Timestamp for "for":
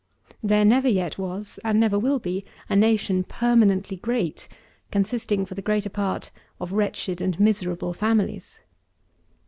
5.45-5.53